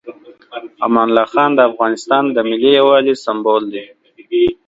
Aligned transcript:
امان 0.85 1.07
الله 1.09 1.25
خان 1.33 1.49
د 1.55 1.59
افغانستان 1.71 2.23
د 2.31 2.37
ملي 2.49 2.71
یووالي 2.79 3.13
سمبول 3.25 3.63
دی. 3.73 3.85